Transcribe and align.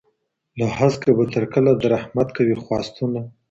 له 0.59 0.65
هسکه 0.77 1.09
به 1.17 1.25
تر 1.35 1.43
کله 1.53 1.71
د 1.75 1.83
رحمت 1.93 2.27
کوی 2.37 2.55
خواستونه 2.63 3.21